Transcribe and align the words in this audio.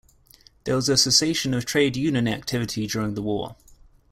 There 0.63 0.75
was 0.75 0.89
a 0.89 0.97
cessation 0.97 1.53
of 1.53 1.63
Trade 1.63 1.95
Union 1.95 2.27
activity 2.27 2.87
during 2.87 3.13
the 3.13 3.21
war. 3.21 3.55